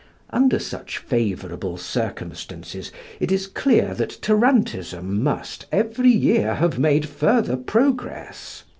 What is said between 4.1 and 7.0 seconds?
tarantism must every year have